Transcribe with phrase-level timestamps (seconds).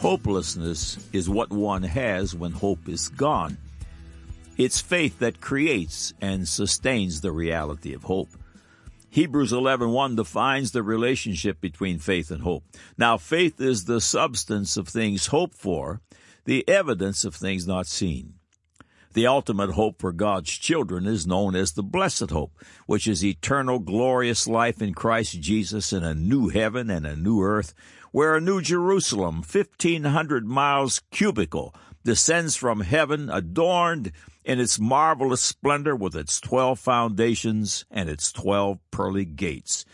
[0.00, 3.58] Hopelessness is what one has when hope is gone.
[4.56, 8.30] It's faith that creates and sustains the reality of hope.
[9.10, 12.64] Hebrews 11:1 defines the relationship between faith and hope.
[12.96, 16.00] Now faith is the substance of things hoped for,
[16.46, 18.36] the evidence of things not seen.
[19.12, 22.52] The ultimate hope for God's children is known as the blessed hope,
[22.86, 27.42] which is eternal glorious life in Christ Jesus in a new heaven and a new
[27.42, 27.74] earth,
[28.12, 31.74] where a new Jerusalem, 1500 miles cubical,
[32.04, 34.12] descends from heaven adorned
[34.44, 39.84] in its marvelous splendor with its twelve foundations and its twelve pearly gates.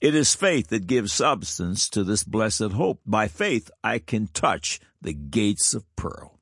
[0.00, 3.00] It is faith that gives substance to this blessed hope.
[3.06, 6.37] By faith, I can touch the gates of pearl.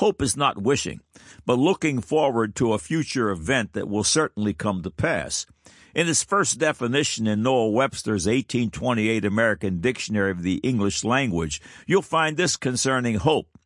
[0.00, 1.02] Hope is not wishing,
[1.44, 5.44] but looking forward to a future event that will certainly come to pass.
[5.94, 12.00] In its first definition in Noah Webster's 1828 American Dictionary of the English Language, you'll
[12.00, 13.58] find this concerning hope.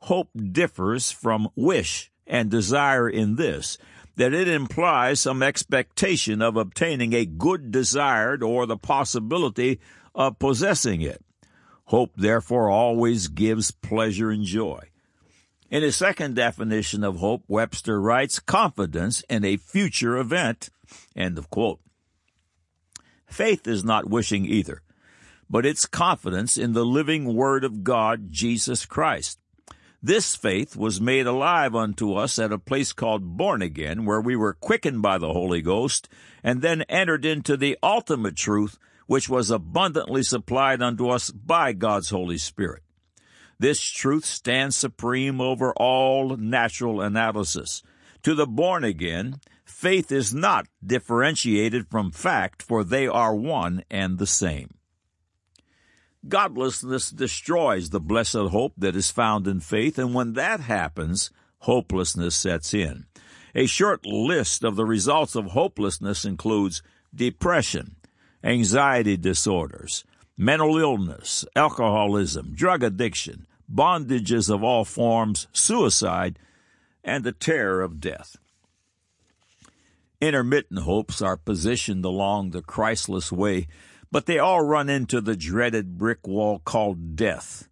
[0.00, 3.78] Hope differs from wish and desire in this,
[4.16, 9.80] that it implies some expectation of obtaining a good desired or the possibility
[10.14, 11.24] of possessing it.
[11.86, 14.90] Hope therefore always gives pleasure and joy.
[15.74, 20.70] In his second definition of hope, Webster writes confidence in a future event.
[21.16, 21.80] End of quote.
[23.26, 24.82] Faith is not wishing either,
[25.50, 29.40] but it's confidence in the living Word of God, Jesus Christ.
[30.00, 34.36] This faith was made alive unto us at a place called Born Again, where we
[34.36, 36.08] were quickened by the Holy Ghost,
[36.44, 42.10] and then entered into the ultimate truth, which was abundantly supplied unto us by God's
[42.10, 42.84] Holy Spirit.
[43.58, 47.82] This truth stands supreme over all natural analysis.
[48.22, 54.18] To the born again, faith is not differentiated from fact, for they are one and
[54.18, 54.74] the same.
[56.26, 62.34] Godlessness destroys the blessed hope that is found in faith, and when that happens, hopelessness
[62.34, 63.04] sets in.
[63.54, 66.82] A short list of the results of hopelessness includes
[67.14, 67.96] depression,
[68.42, 70.04] anxiety disorders,
[70.36, 76.38] mental illness, alcoholism, drug addiction, bondages of all forms, suicide,
[77.02, 78.36] and the terror of death.
[80.20, 83.66] Intermittent hopes are positioned along the Christless way,
[84.10, 87.68] but they all run into the dreaded brick wall called death.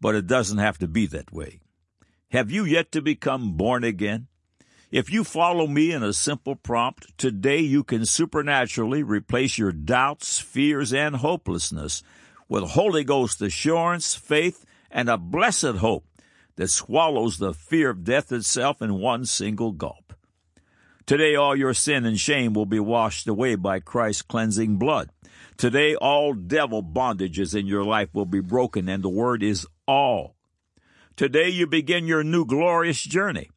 [0.00, 1.60] But it doesn't have to be that way.
[2.30, 4.28] Have you yet to become born again?
[4.90, 10.38] If you follow me in a simple prompt, today you can supernaturally replace your doubts,
[10.38, 12.02] fears, and hopelessness
[12.48, 16.06] with Holy Ghost assurance, faith, and a blessed hope
[16.56, 20.14] that swallows the fear of death itself in one single gulp.
[21.04, 25.10] Today all your sin and shame will be washed away by Christ's cleansing blood.
[25.58, 30.34] Today all devil bondages in your life will be broken and the word is all.
[31.14, 33.50] Today you begin your new glorious journey.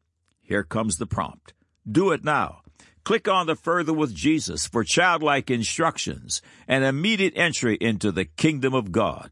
[0.52, 1.54] Here comes the prompt.
[1.90, 2.60] Do it now.
[3.04, 8.74] Click on the Further with Jesus for childlike instructions and immediate entry into the kingdom
[8.74, 9.30] of God.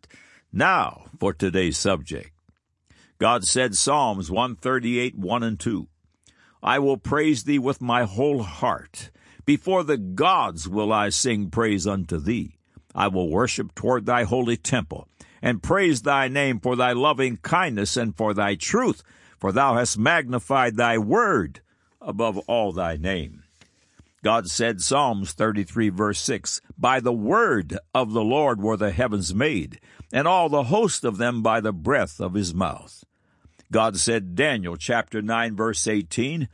[0.50, 2.30] Now for today's subject.
[3.18, 5.88] God said Psalms 138, 1 and 2.
[6.62, 9.10] I will praise thee with my whole heart.
[9.44, 12.56] Before the gods will I sing praise unto thee.
[12.94, 15.06] I will worship toward thy holy temple
[15.42, 19.02] and praise thy name for thy loving kindness and for thy truth
[19.40, 21.60] for thou hast magnified thy word
[22.00, 23.42] above all thy name.
[24.22, 29.34] God said, Psalms 33 verse 6, By the word of the Lord were the heavens
[29.34, 29.80] made,
[30.12, 33.02] and all the host of them by the breath of his mouth.
[33.72, 36.48] God said, Daniel chapter 9 verse 18,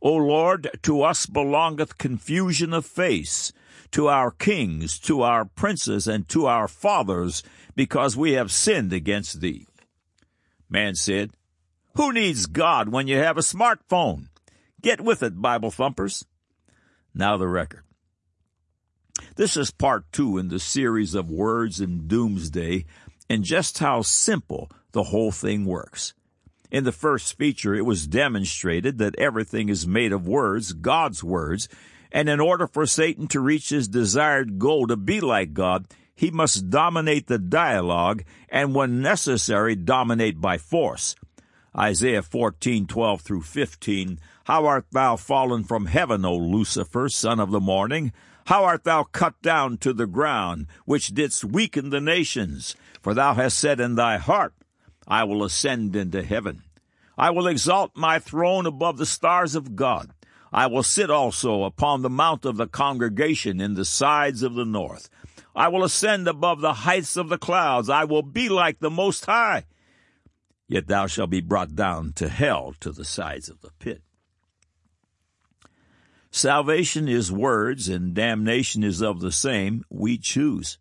[0.00, 3.52] O Lord, to us belongeth confusion of face,
[3.90, 7.42] to our kings, to our princes, and to our fathers,
[7.80, 9.66] because we have sinned against thee.
[10.68, 11.30] Man said,
[11.94, 14.26] who needs God when you have a smartphone?
[14.82, 16.26] Get with it, Bible thumpers.
[17.14, 17.84] Now the record.
[19.36, 22.84] This is part two in the series of words in doomsday
[23.30, 26.12] and just how simple the whole thing works.
[26.70, 31.66] In the first feature, it was demonstrated that everything is made of words, God's words,
[32.12, 35.86] and in order for Satan to reach his desired goal to be like God,
[36.20, 41.16] he must dominate the dialogue and when necessary dominate by force.
[41.74, 44.18] Isaiah 14:12 through 15.
[44.44, 48.12] How art thou fallen from heaven, O Lucifer, son of the morning?
[48.48, 52.76] How art thou cut down to the ground, which didst weaken the nations?
[53.00, 54.52] For thou hast said in thy heart,
[55.08, 56.64] I will ascend into heaven.
[57.16, 60.12] I will exalt my throne above the stars of God.
[60.52, 64.64] I will sit also upon the mount of the congregation in the sides of the
[64.64, 65.08] north.
[65.54, 67.88] I will ascend above the heights of the clouds.
[67.88, 69.64] I will be like the Most High.
[70.68, 74.02] Yet thou shalt be brought down to hell to the sides of the pit.
[76.30, 79.84] Salvation is words and damnation is of the same.
[79.90, 80.78] We choose.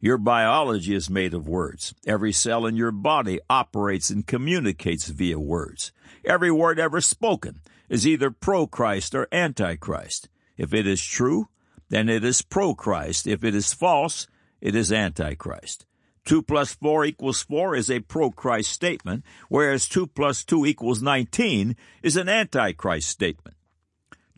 [0.00, 1.94] Your biology is made of words.
[2.06, 5.92] Every cell in your body operates and communicates via words.
[6.24, 10.28] Every word ever spoken is either pro Christ or anti Christ.
[10.56, 11.48] If it is true,
[11.92, 13.26] then it is pro Christ.
[13.26, 14.26] If it is false,
[14.62, 15.84] it is anti Christ.
[16.24, 21.02] 2 plus 4 equals 4 is a pro Christ statement, whereas 2 plus 2 equals
[21.02, 23.58] 19 is an anti Christ statement.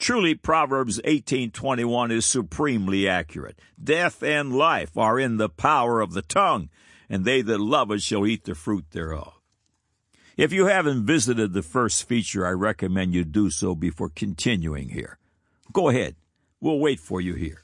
[0.00, 3.60] Truly, Proverbs 18:21 is supremely accurate.
[3.80, 6.70] Death and life are in the power of the tongue,
[7.08, 9.32] and they that love it shall eat the fruit thereof.
[10.36, 15.18] If you haven't visited the first feature, I recommend you do so before continuing here.
[15.72, 16.16] Go ahead.
[16.64, 17.62] We'll wait for you here.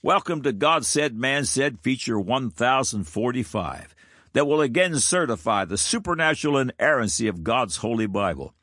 [0.00, 3.94] Welcome to God Said, Man Said, feature 1045,
[4.34, 8.54] that will again certify the supernatural inerrancy of God's Holy Bible.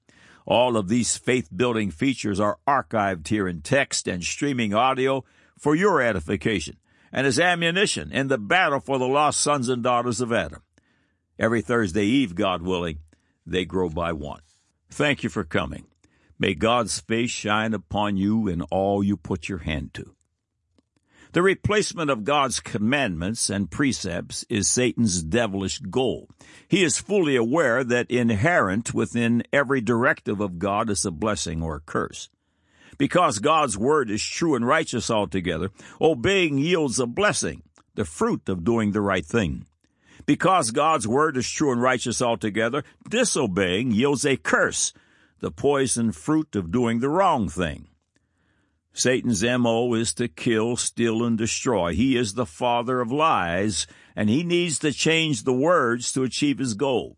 [0.46, 5.26] All of these faith building features are archived here in text and streaming audio
[5.60, 6.78] for your edification
[7.12, 10.62] and as ammunition in the battle for the lost sons and daughters of Adam.
[11.38, 13.00] Every Thursday Eve, God willing,
[13.46, 14.40] they grow by one.
[14.90, 15.88] Thank you for coming.
[16.44, 20.14] May God's face shine upon you in all you put your hand to.
[21.32, 26.28] The replacement of God's commandments and precepts is Satan's devilish goal.
[26.68, 31.78] He is fully aware that inherent within every directive of God is a blessing or
[31.78, 32.28] a curse.
[32.98, 35.70] Because God's word is true and righteous altogether,
[36.02, 37.64] obeying yields a blessing,
[37.96, 39.66] the fruit of doing the right thing.
[40.26, 44.92] Because God's word is true and righteous altogether, disobeying yields a curse,
[45.44, 47.90] the poison fruit of doing the wrong thing.
[48.94, 51.94] Satan's MO is to kill, steal, and destroy.
[51.94, 53.86] He is the father of lies,
[54.16, 57.18] and he needs to change the words to achieve his goal.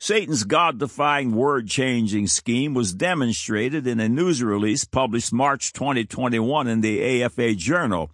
[0.00, 6.66] Satan's God defying word changing scheme was demonstrated in a news release published March 2021
[6.66, 8.10] in the AFA Journal.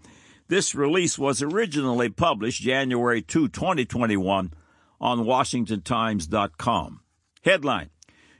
[0.48, 4.52] This release was originally published January 2, 2021
[5.00, 7.00] on WashingtonTimes.com.
[7.42, 7.90] Headline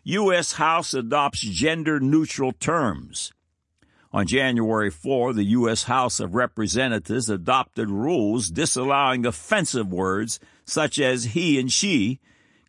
[0.06, 0.52] U.S.
[0.52, 3.32] House adopts gender neutral terms.
[4.12, 5.84] On January 4, the U.S.
[5.84, 12.20] House of Representatives adopted rules disallowing offensive words such as he and she,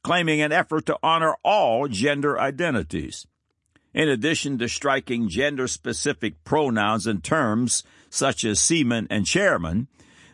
[0.02, 3.28] claiming an effort to honor all gender identities.
[3.94, 9.90] In addition to striking gender specific pronouns and terms such as seaman and chairman,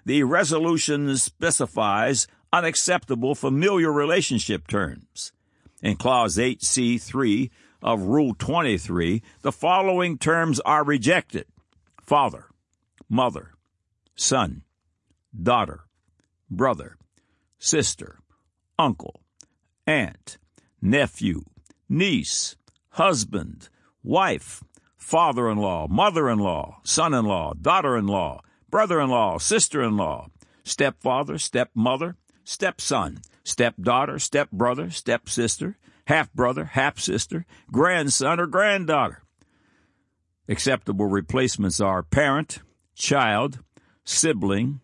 [0.06, 5.31] the resolution specifies unacceptable familiar relationship terms.
[5.81, 7.50] In Clause 8C3
[7.81, 11.45] of Rule 23, the following terms are rejected.
[12.04, 12.45] Father,
[13.10, 13.54] mother,
[14.16, 14.62] son,
[15.42, 15.86] daughter,
[16.50, 16.98] brother,
[17.57, 18.19] sister,
[18.78, 19.22] uncle,
[19.88, 20.38] aunt,
[20.81, 21.44] nephew,
[21.89, 22.56] niece,
[22.92, 23.69] husband,
[24.04, 24.63] wife,
[24.98, 28.39] father in law, mother in law, son in law, daughter in law,
[28.69, 30.28] brother in law, sister in law,
[30.63, 39.24] stepfather, stepmother, stepson, stepdaughter, stepbrother, stepsister, half brother, half sister, grandson, or granddaughter.
[40.48, 42.60] Acceptable replacements are parent,
[42.96, 43.60] child,
[44.04, 44.82] sibling,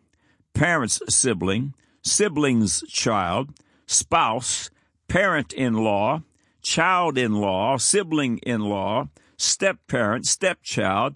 [0.54, 3.54] parent's sibling, sibling's child,
[3.86, 4.70] spouse,
[5.08, 6.22] parent in law,
[6.62, 11.16] child in law, sibling in law, step parent, stepchild,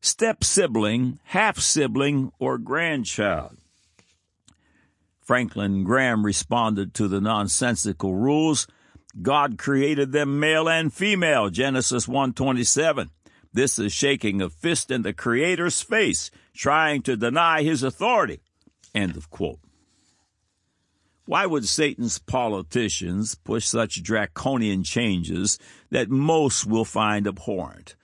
[0.00, 3.56] step sibling, half sibling, or grandchild.
[5.22, 8.66] Franklin Graham responded to the nonsensical rules
[9.20, 13.10] God created them male and female, Genesis 1:27.
[13.52, 18.40] This is shaking a fist in the creator's face, trying to deny his authority.
[18.94, 19.58] End of quote.
[21.26, 25.58] Why would Satan's politicians push such draconian changes
[25.90, 27.94] that most will find abhorrent?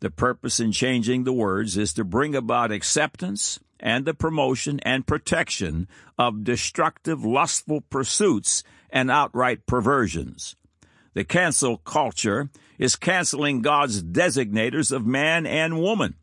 [0.00, 5.06] The purpose in changing the words is to bring about acceptance and the promotion and
[5.06, 10.54] protection of destructive, lustful pursuits and outright perversions.
[11.14, 12.48] The cancel culture
[12.78, 16.14] is canceling God's designators of man and woman.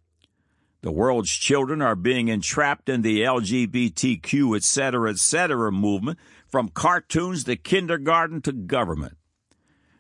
[0.82, 5.72] The world's children are being entrapped in the LGBTQ, etc., etc.
[5.72, 9.18] movement from cartoons to kindergarten to government.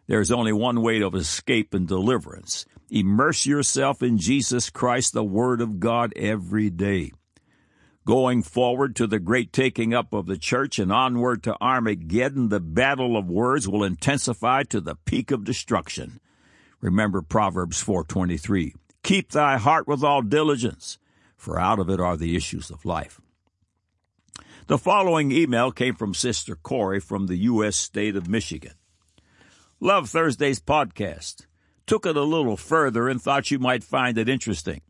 [0.07, 2.65] There is only one way of escape and deliverance.
[2.89, 7.11] Immerse yourself in Jesus Christ, the Word of God, every day.
[8.09, 12.59] Going forward to the great taking up of the church and onward to Armageddon, the
[12.59, 16.19] battle of words will intensify to the peak of destruction.
[16.81, 18.73] Remember Proverbs 4:23.
[19.03, 20.97] Keep thy heart with all diligence,
[21.37, 23.21] for out of it are the issues of life.
[24.65, 27.75] The following email came from Sister Corey from the U.S.
[27.75, 28.73] state of Michigan.
[29.79, 31.45] Love Thursday's podcast.
[31.85, 34.81] Took it a little further and thought you might find it interesting.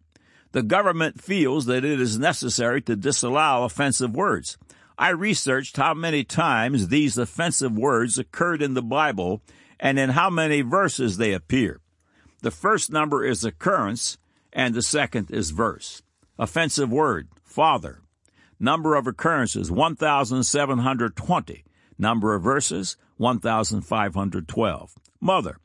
[0.52, 4.58] The government feels that it is necessary to disallow offensive words.
[4.98, 9.42] I researched how many times these offensive words occurred in the Bible
[9.80, 11.80] and in how many verses they appear.
[12.42, 14.18] The first number is occurrence
[14.52, 16.02] and the second is verse.
[16.38, 18.02] Offensive word, father,
[18.60, 21.64] Number of occurrences, 1,720.
[21.98, 24.96] Number of verses, 1,512.
[25.22, 25.58] Mother,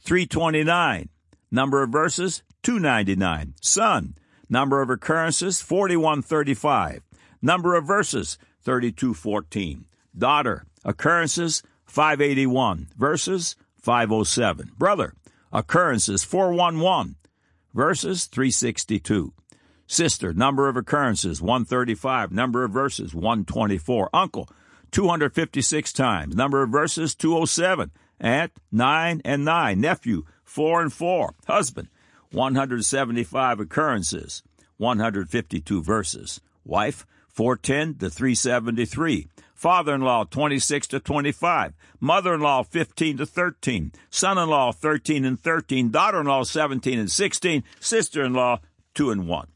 [0.00, 1.08] 329.
[1.50, 3.54] Number of verses, 299.
[3.60, 4.14] Son,
[4.48, 7.02] number of occurrences, 4135.
[7.40, 9.86] Number of verses, 3214.
[10.16, 12.88] Daughter, occurrences, 581.
[12.96, 14.72] Verses, 507.
[14.76, 15.14] Brother,
[15.52, 17.16] occurrences, 411.
[17.74, 19.32] Verses, 362.
[19.86, 22.30] Sister, number of occurrences, 135.
[22.30, 24.10] Number of verses, 124.
[24.12, 24.48] Uncle,
[24.90, 26.36] 256 times.
[26.36, 27.90] Number of verses, 207.
[28.20, 29.80] Aunt, 9 and 9.
[29.80, 31.34] Nephew, 4 and 4.
[31.46, 31.88] Husband,
[32.32, 34.42] 175 occurrences,
[34.76, 36.40] 152 verses.
[36.64, 39.28] Wife, 410 to 373.
[39.54, 41.74] Father in law, 26 to 25.
[42.00, 43.92] Mother in law, 15 to 13.
[44.10, 45.90] Son in law, 13 and 13.
[45.90, 47.64] Daughter in law, 17 and 16.
[47.80, 48.60] Sister in law,
[48.94, 49.48] 2 and 1.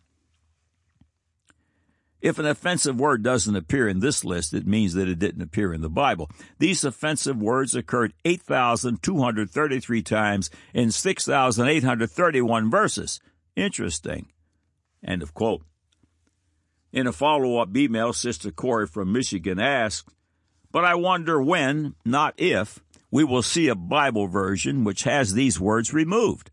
[2.23, 5.75] If an offensive word doesn't appear in this list, it means that it didn't appear
[5.75, 6.31] in the Bible.
[6.61, 13.21] These offensive words occurred 8,233 times in 6,831 verses.
[13.57, 14.29] Interesting.
[15.05, 15.63] End of quote.
[16.93, 20.09] In a follow up email, Sister Corey from Michigan asked,
[20.71, 22.79] But I wonder when, not if,
[23.11, 26.53] we will see a Bible version which has these words removed.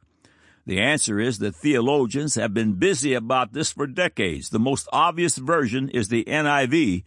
[0.69, 4.49] The answer is that theologians have been busy about this for decades.
[4.49, 7.05] The most obvious version is the NIV,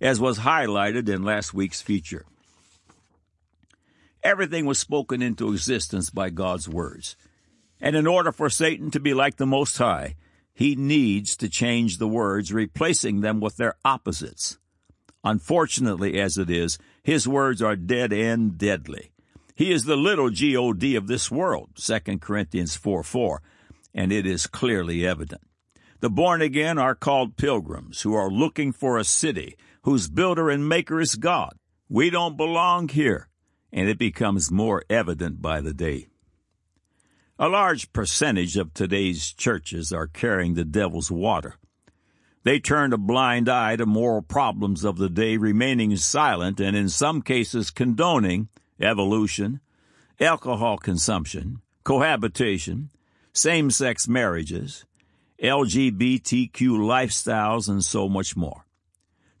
[0.00, 2.24] as was highlighted in last week's feature.
[4.22, 7.14] Everything was spoken into existence by God's words.
[7.78, 10.16] And in order for Satan to be like the Most High,
[10.54, 14.56] he needs to change the words, replacing them with their opposites.
[15.22, 19.10] Unfortunately, as it is, his words are dead and deadly.
[19.54, 23.42] He is the little God of this world, 2 Corinthians 4 4,
[23.94, 25.42] and it is clearly evident.
[26.00, 30.68] The born again are called pilgrims who are looking for a city whose builder and
[30.68, 31.56] maker is God.
[31.88, 33.28] We don't belong here,
[33.72, 36.08] and it becomes more evident by the day.
[37.38, 41.56] A large percentage of today's churches are carrying the devil's water.
[42.42, 46.88] They turn a blind eye to moral problems of the day, remaining silent and in
[46.88, 48.48] some cases condoning
[48.80, 49.60] evolution,
[50.20, 52.90] alcohol consumption, cohabitation,
[53.32, 54.84] same sex marriages,
[55.42, 58.64] LGBTQ lifestyles, and so much more.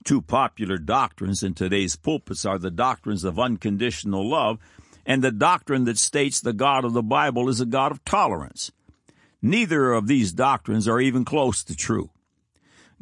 [0.04, 4.58] Two popular doctrines in today's pulpits are the doctrines of unconditional love
[5.06, 8.72] and the doctrine that states the God of the Bible is a God of tolerance.
[9.40, 12.10] Neither of these doctrines are even close to true.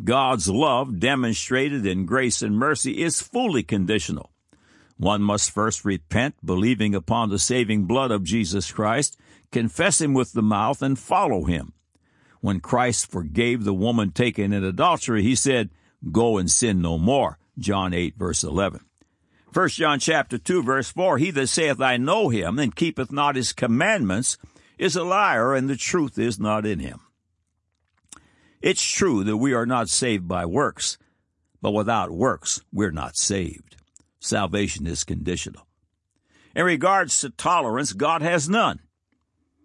[0.03, 4.32] God's love, demonstrated in grace and mercy, is fully conditional.
[5.03, 9.19] One must first repent, believing upon the saving blood of Jesus Christ,
[9.51, 11.73] confess him with the mouth, and follow him.
[12.41, 15.71] When Christ forgave the woman taken in adultery, he said,
[16.13, 17.41] Go and sin no more.
[17.59, 18.85] John 8, verse 11.
[19.53, 23.35] 1 John chapter 2, verse 4, He that saith, I know him, and keepeth not
[23.35, 24.39] his commandments,
[24.79, 27.01] is a liar, and the truth is not in him.
[28.61, 30.97] It's true that we are not saved by works,
[31.61, 33.72] but without works, we're not saved.
[34.23, 35.67] Salvation is conditional.
[36.55, 38.79] In regards to tolerance, God has none.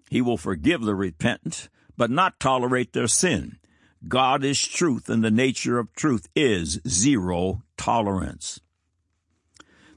[0.09, 3.59] He will forgive the repentant, but not tolerate their sin.
[4.07, 8.59] God is truth, and the nature of truth is zero tolerance.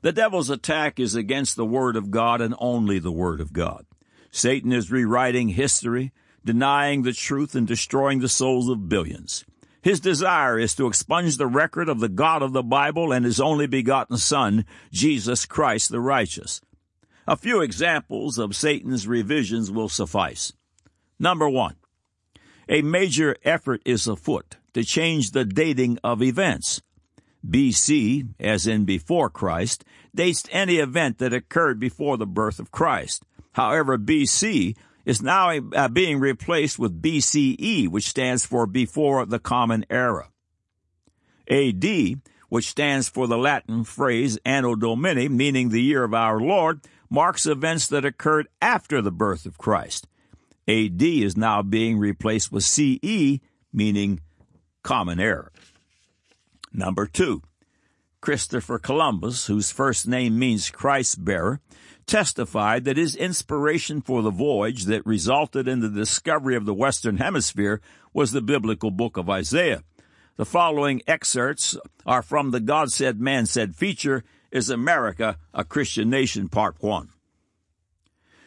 [0.02, 3.86] The devil's attack is against the Word of God and only the Word of God.
[4.30, 6.12] Satan is rewriting history,
[6.44, 9.42] denying the truth, and destroying the souls of billions.
[9.82, 13.40] His desire is to expunge the record of the God of the Bible and his
[13.40, 16.60] only begotten Son, Jesus Christ the righteous.
[17.26, 20.52] A few examples of Satan's revisions will suffice.
[21.18, 21.76] Number one,
[22.68, 26.82] a major effort is afoot to change the dating of events.
[27.46, 29.84] BC, as in before Christ,
[30.14, 33.24] dates any event that occurred before the birth of Christ.
[33.52, 39.84] However, BC is now uh, being replaced with BCE, which stands for before the common
[39.90, 40.28] era.
[41.48, 46.80] AD, which stands for the Latin phrase Anno Domini, meaning the year of our Lord,
[47.08, 50.06] marks events that occurred after the birth of Christ.
[50.68, 53.40] AD is now being replaced with CE,
[53.72, 54.20] meaning
[54.82, 55.50] common era.
[56.72, 57.42] Number two,
[58.20, 61.60] Christopher Columbus, whose first name means Christ bearer,
[62.10, 67.18] testified that his inspiration for the voyage that resulted in the discovery of the Western
[67.18, 67.80] Hemisphere
[68.12, 69.84] was the biblical book of Isaiah.
[70.36, 76.10] The following excerpts are from the God Said, Man Said feature, Is America a Christian
[76.10, 77.10] Nation, Part 1.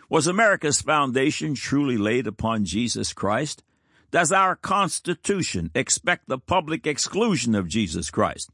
[0.10, 3.64] Was America's foundation truly laid upon Jesus Christ?
[4.12, 8.50] Does our Constitution expect the public exclusion of Jesus Christ?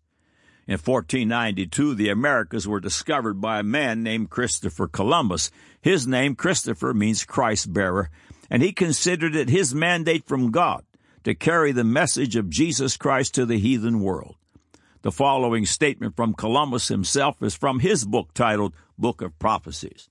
[0.69, 5.49] In 1492, the Americas were discovered by a man named Christopher Columbus.
[5.81, 8.11] His name, Christopher, means Christ bearer,
[8.51, 10.85] and he considered it his mandate from God
[11.23, 14.35] to carry the message of Jesus Christ to the heathen world.
[15.01, 20.07] The following statement from Columbus himself is from his book titled Book of Prophecies.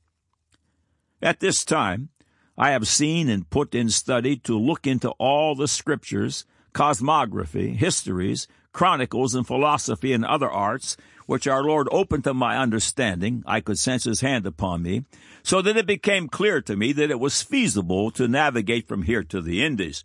[1.23, 2.09] At this time,
[2.57, 8.49] I have seen and put in study to look into all the scriptures, cosmography, histories,
[8.79, 13.77] chronicles and philosophy and other arts, which our Lord opened to my understanding, I could
[13.77, 15.05] sense his hand upon me,
[15.43, 19.25] so that it became clear to me that it was feasible to navigate from here
[19.25, 20.05] to the Indies.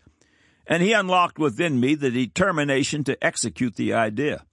[0.66, 4.44] And he unlocked within me the determination to execute the idea.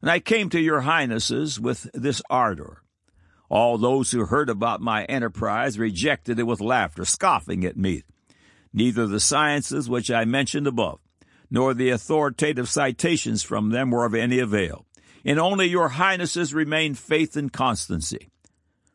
[0.00, 2.80] And I came to your highnesses with this ardor.
[3.50, 8.02] All those who heard about my enterprise rejected it with laughter, scoffing at me.
[8.72, 11.00] Neither the sciences which I mentioned above,
[11.52, 14.86] nor the authoritative citations from them were of any avail.
[15.22, 18.30] In only your highnesses remained faith and constancy.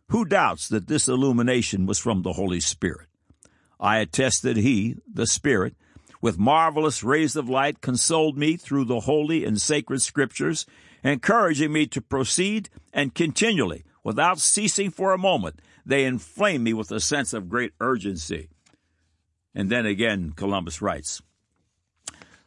[0.10, 3.10] Who doubts that this illumination was from the Holy Spirit?
[3.80, 5.76] I attest that He, the Spirit,
[6.20, 10.66] with marvelous rays of light, consoled me through the holy and sacred Scriptures,
[11.04, 16.92] encouraging me to proceed and continually, without ceasing for a moment, they inflame me with
[16.92, 18.50] a sense of great urgency.
[19.54, 21.22] And then again, Columbus writes,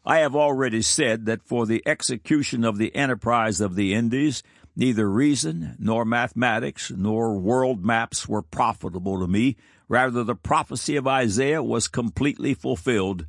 [0.04, 4.42] I have already said that for the execution of the enterprise of the Indies,
[4.74, 9.56] neither reason, nor mathematics, nor world maps were profitable to me.
[9.88, 13.26] Rather, the prophecy of Isaiah was completely fulfilled.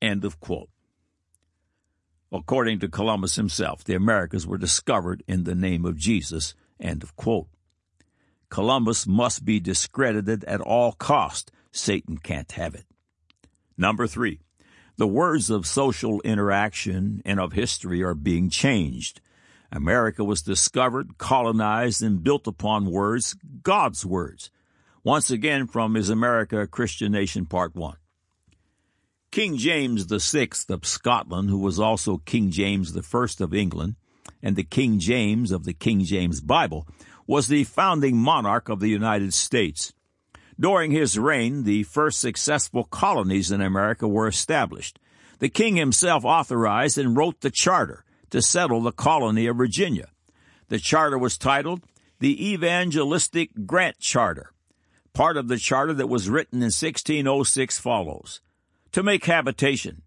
[0.00, 0.70] End of quote.
[2.32, 6.54] According to Columbus himself, the Americas were discovered in the name of Jesus.
[6.80, 7.48] End of quote.
[8.48, 11.52] Columbus must be discredited at all cost.
[11.70, 12.86] Satan can't have it.
[13.76, 14.40] Number three,
[14.96, 19.20] the words of social interaction and of history are being changed.
[19.72, 24.50] America was discovered, colonized, and built upon words, God's words.
[25.02, 27.96] Once again from Is America a Christian Nation, Part 1.
[29.32, 33.96] King James VI of Scotland, who was also King James I of England,
[34.40, 36.86] and the King James of the King James Bible,
[37.26, 39.92] was the founding monarch of the United States.
[40.58, 44.98] During his reign, the first successful colonies in America were established.
[45.40, 50.08] The king himself authorized and wrote the charter to settle the colony of Virginia.
[50.68, 51.82] The charter was titled
[52.20, 54.52] the Evangelistic Grant Charter.
[55.12, 58.40] Part of the charter that was written in 1606 follows
[58.92, 60.02] To make habitation,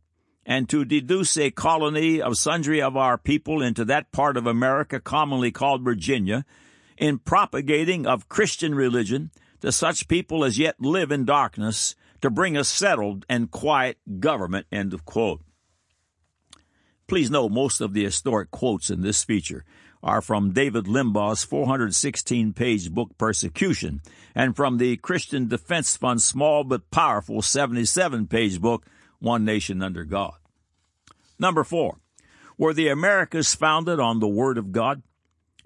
[0.46, 5.00] and to deduce a colony of sundry of our people into that part of America
[5.00, 6.46] commonly called Virginia,
[6.98, 9.30] in propagating of Christian religion,
[9.62, 14.68] to such people as yet live in darkness to bring a settled and quiet government.
[14.72, 15.42] End of quote.
[17.08, 19.64] Please note most of the historic quotes in this feature
[20.04, 24.02] are from David Limbaugh's 416 page book Persecution
[24.36, 28.86] and from the Christian Defense Fund's small but powerful 77 page book
[29.20, 30.36] One Nation Under God.
[31.40, 32.00] Number four,
[32.58, 35.02] were the Americas founded on the Word of God?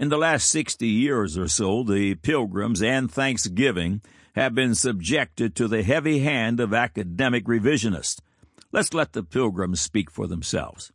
[0.02, 4.02] In the last 60 years or so, the Pilgrims and Thanksgiving
[4.34, 8.20] have been subjected to the heavy hand of academic revisionists.
[8.72, 10.92] Let's let the Pilgrims speak for themselves.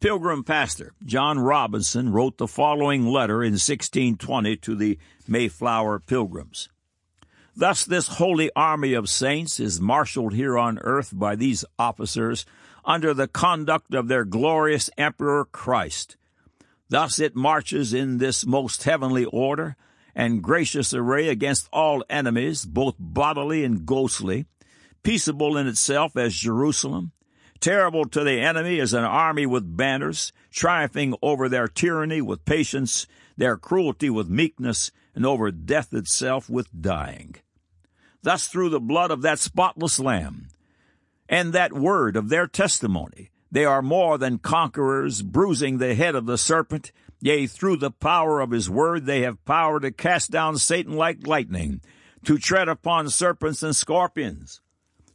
[0.00, 6.70] Pilgrim pastor John Robinson wrote the following letter in 1620 to the Mayflower Pilgrims.
[7.54, 12.46] Thus, this holy army of saints is marshaled here on earth by these officers
[12.86, 16.16] under the conduct of their glorious Emperor Christ,
[16.88, 19.76] Thus it marches in this most heavenly order
[20.14, 24.46] and gracious array against all enemies, both bodily and ghostly,
[25.02, 27.12] peaceable in itself as Jerusalem,
[27.60, 33.06] terrible to the enemy as an army with banners, triumphing over their tyranny with patience,
[33.36, 37.36] their cruelty with meekness, and over death itself with dying.
[38.22, 40.48] Thus, through the blood of that spotless Lamb,
[41.28, 46.26] and that word of their testimony, they are more than conquerors, bruising the head of
[46.26, 46.92] the serpent.
[47.20, 51.26] Yea, through the power of his word, they have power to cast down Satan like
[51.26, 51.80] lightning,
[52.24, 54.60] to tread upon serpents and scorpions.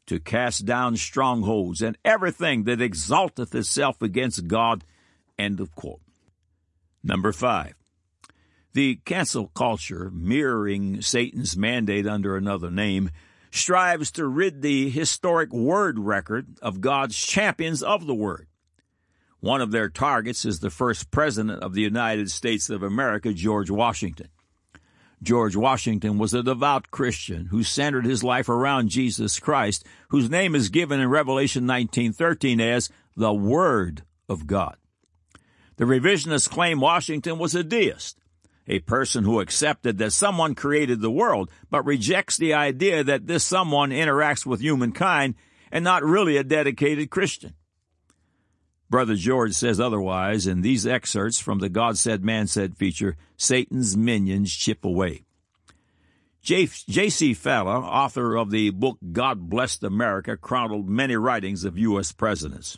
[0.06, 4.84] to cast down strongholds and everything that exalteth itself against God.
[5.38, 6.02] End of quote.
[7.04, 7.76] Number five.
[8.74, 13.12] The cancel culture, mirroring Satan's mandate under another name,
[13.54, 18.48] strives to rid the historic word record of God's champions of the word.
[19.42, 23.70] One of their targets is the first president of the United States of America, George
[23.70, 24.30] Washington.
[25.22, 30.56] George Washington was a devout Christian who centered his life around Jesus Christ, whose name
[30.56, 34.78] is given in Revelation 19:13 as the Word of God.
[35.78, 38.18] The revisionists claim Washington was a deist,
[38.68, 43.44] a person who accepted that someone created the world, but rejects the idea that this
[43.44, 45.36] someone interacts with humankind
[45.72, 47.54] and not really a dedicated Christian.
[48.90, 53.98] Brother George says otherwise in these excerpts from the God Said Man Said feature, Satan's
[53.98, 55.24] Minions Chip Away.
[56.44, 57.34] J.C.
[57.34, 62.12] Falla, author of the book God Blessed America, chronicled many writings of U.S.
[62.12, 62.78] presidents.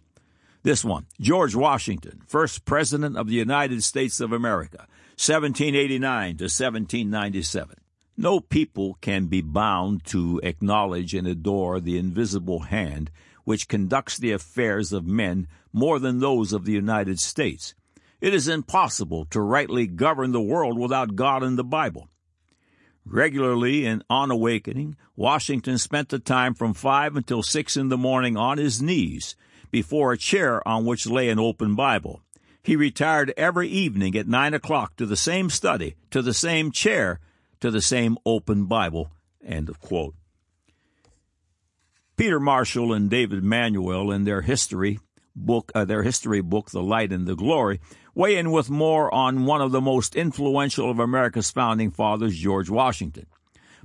[0.62, 4.88] This one, George Washington, first President of the United States of America,
[5.18, 7.76] 1789 to 1797.
[8.18, 13.12] No people can be bound to acknowledge and adore the invisible hand
[13.46, 17.76] which conducts the affairs of men more than those of the United States.
[18.20, 22.10] It is impossible to rightly govern the world without God and the Bible.
[23.06, 28.36] Regularly and on awakening, Washington spent the time from five until six in the morning
[28.36, 29.36] on his knees
[29.72, 32.22] before a chair on which lay an open Bible.
[32.66, 37.20] He retired every evening at nine o'clock to the same study, to the same chair,
[37.60, 39.12] to the same open Bible.
[39.46, 40.16] End of quote.
[42.18, 45.00] Peter Marshall and David Manuel in their history
[45.36, 47.82] book, uh, their history book, The Light and the Glory,
[48.16, 52.72] weigh in with more on one of the most influential of America's founding fathers, George
[52.72, 53.28] Washington.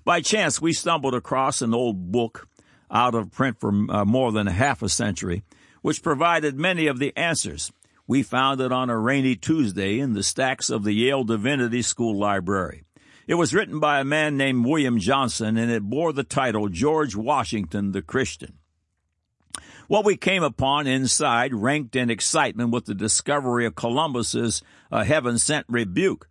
[0.05, 2.49] By chance, we stumbled across an old book
[2.91, 5.43] out of print for uh, more than half a century,
[5.83, 7.73] which provided many of the answers.
[8.11, 12.19] We found it on a rainy Tuesday in the stacks of the Yale Divinity School
[12.19, 12.83] Library.
[13.29, 17.15] It was written by a man named William Johnson, and it bore the title George
[17.15, 18.55] Washington the Christian.
[19.87, 25.39] What we came upon inside ranked in excitement with the discovery of Columbus's uh, heaven
[25.39, 26.29] sent rebuke.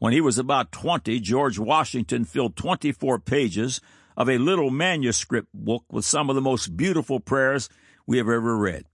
[0.00, 3.80] When he was about 20, George Washington filled 24 pages
[4.16, 7.68] of a little manuscript book with some of the most beautiful prayers
[8.04, 8.84] we have ever read.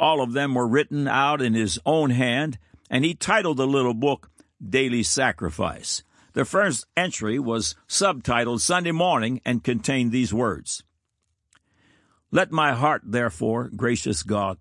[0.00, 2.58] All of them were written out in his own hand,
[2.88, 4.30] and he titled the little book
[4.66, 6.02] Daily Sacrifice.
[6.32, 10.82] The first entry was subtitled Sunday Morning and contained these words
[12.30, 14.56] Let my heart, therefore, gracious God,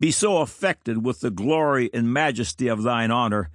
[0.00, 3.50] be so affected with the glory and majesty of thine honor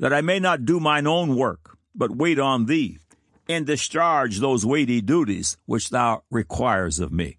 [0.00, 2.98] that I may not do mine own work, but wait on thee
[3.48, 7.38] and discharge those weighty duties which thou requires of me.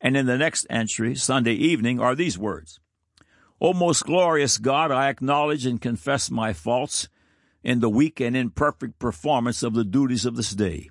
[0.00, 2.80] And in the next entry, Sunday evening, are these words
[3.60, 7.08] O most glorious God, I acknowledge and confess my faults
[7.64, 10.90] in the weak and imperfect performance of the duties of this day.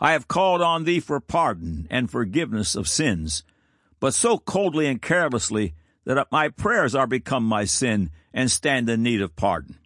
[0.00, 3.44] I have called on thee for pardon and forgiveness of sins,
[4.00, 9.02] but so coldly and carelessly that my prayers are become my sin and stand in
[9.02, 9.78] need of pardon.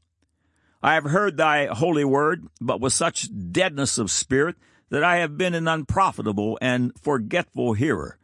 [0.83, 4.57] I have heard thy holy word, but with such deadness of spirit
[4.91, 8.19] that I have been an unprofitable and forgetful hearer.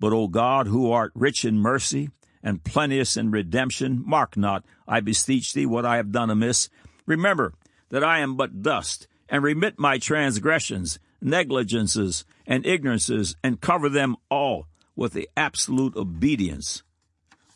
[0.00, 2.10] But, O God, who art rich in mercy
[2.42, 6.68] and plenteous in redemption, mark not, I beseech thee, what I have done amiss,
[7.08, 7.54] Remember
[7.88, 14.14] that I am but dust, and remit my transgressions, negligences, and ignorances, and cover them
[14.30, 16.82] all with the absolute obedience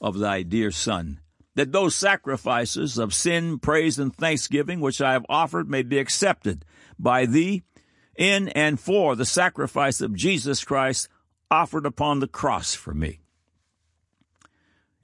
[0.00, 1.20] of thy dear Son,
[1.54, 6.64] that those sacrifices of sin, praise, and thanksgiving which I have offered may be accepted
[6.98, 7.62] by thee
[8.16, 11.10] in and for the sacrifice of Jesus Christ
[11.52, 13.20] offered upon the cross for me.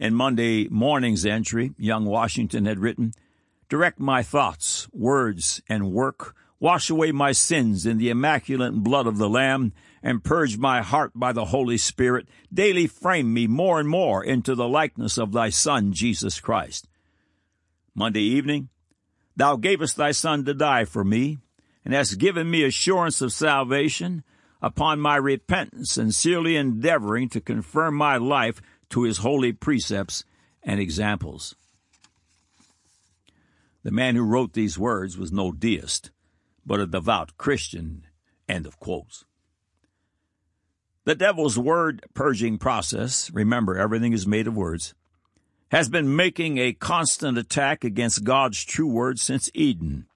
[0.00, 3.12] In Monday morning's entry, young Washington had written,
[3.68, 6.34] Direct my thoughts, words, and work.
[6.58, 11.12] Wash away my sins in the immaculate blood of the Lamb, and purge my heart
[11.14, 12.26] by the Holy Spirit.
[12.52, 16.88] Daily frame me more and more into the likeness of thy Son, Jesus Christ.
[17.94, 18.70] Monday evening,
[19.36, 21.38] thou gavest thy Son to die for me,
[21.84, 24.24] and hast given me assurance of salvation
[24.60, 30.24] upon my repentance, sincerely endeavoring to confirm my life to his holy precepts
[30.62, 31.54] and examples.
[33.82, 36.10] The man who wrote these words was no deist,
[36.66, 38.06] but a devout Christian.
[38.48, 39.24] End of quotes.
[41.04, 44.94] The devil's word purging process, remember everything is made of words,
[45.70, 50.07] has been making a constant attack against God's true word since Eden.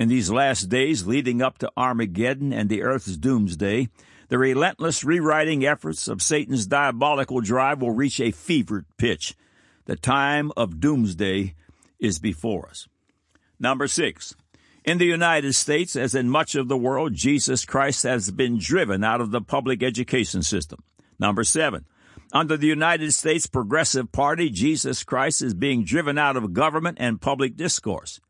[0.00, 3.90] In these last days leading up to Armageddon and the earth's doomsday,
[4.30, 9.34] The relentless rewriting efforts of Satan's diabolical drive will reach a fevered pitch.
[9.86, 11.56] The time of doomsday
[11.98, 12.86] is before us.
[13.58, 14.36] Number six.
[14.84, 19.02] In the United States, as in much of the world, Jesus Christ has been driven
[19.02, 20.82] out of the public education system.
[21.18, 21.84] Number seven.
[22.32, 27.20] Under the United States Progressive Party, Jesus Christ is being driven out of government and
[27.20, 28.20] public discourse.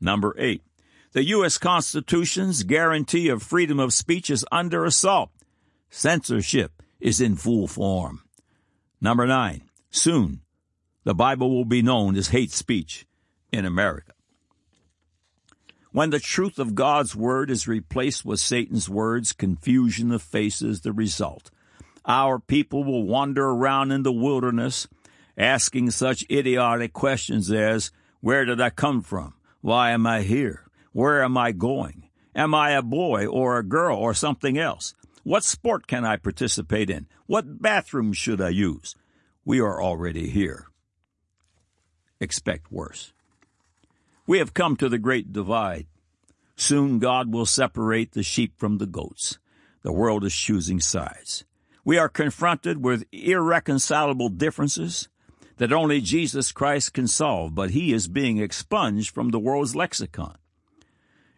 [0.00, 0.62] Number eight.
[1.12, 1.56] The U.S.
[1.56, 5.30] Constitution's guarantee of freedom of speech is under assault.
[5.88, 8.22] Censorship is in full form.
[9.00, 9.62] Number nine.
[9.90, 10.42] Soon,
[11.04, 13.06] the Bible will be known as hate speech
[13.50, 14.12] in America.
[15.92, 20.92] When the truth of God's word is replaced with Satan's words, confusion of faces the
[20.92, 21.50] result.
[22.04, 24.86] Our people will wander around in the wilderness
[25.38, 27.90] asking such idiotic questions as,
[28.20, 29.32] Where did I come from?
[29.62, 30.67] Why am I here?
[30.98, 32.08] Where am I going?
[32.34, 34.94] Am I a boy or a girl or something else?
[35.22, 37.06] What sport can I participate in?
[37.26, 38.96] What bathroom should I use?
[39.44, 40.66] We are already here.
[42.18, 43.12] Expect worse.
[44.26, 45.86] We have come to the great divide.
[46.56, 49.38] Soon God will separate the sheep from the goats.
[49.82, 51.44] The world is choosing sides.
[51.84, 55.08] We are confronted with irreconcilable differences
[55.58, 60.36] that only Jesus Christ can solve, but he is being expunged from the world's lexicon.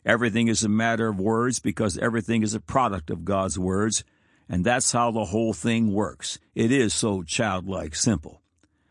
[0.05, 4.03] Everything is a matter of words because everything is a product of God's words,
[4.49, 6.39] and that's how the whole thing works.
[6.55, 8.41] It is so childlike simple.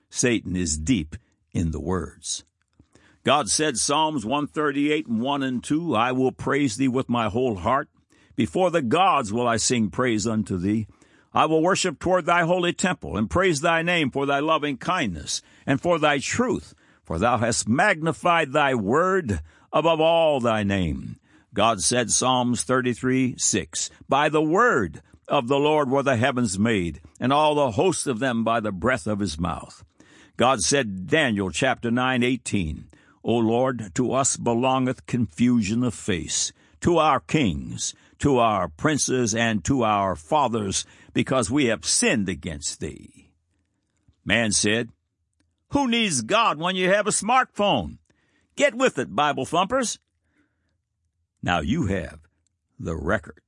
[0.09, 1.15] Satan is deep
[1.51, 2.43] in the words.
[3.23, 7.55] God said, Psalms 138 and 1 and 2, I will praise thee with my whole
[7.55, 7.89] heart.
[8.35, 10.87] Before the gods will I sing praise unto thee.
[11.33, 15.41] I will worship toward thy holy temple and praise thy name for thy loving kindness
[15.65, 19.41] and for thy truth, for thou hast magnified thy word
[19.71, 21.19] above all thy name.
[21.53, 27.01] God said, Psalms 33, 6, By the word of the Lord were the heavens made,
[27.19, 29.83] and all the hosts of them by the breath of his mouth.
[30.37, 32.85] God said, Daniel chapter 9, 18,
[33.23, 36.51] O Lord, to us belongeth confusion of face,
[36.81, 42.79] to our kings, to our princes, and to our fathers, because we have sinned against
[42.79, 43.31] thee.
[44.25, 44.89] Man said,
[45.71, 47.98] Who needs God when you have a smartphone?
[48.59, 49.99] Get with it, Bible thumpers.
[51.41, 52.19] Now you have
[52.77, 53.39] the record.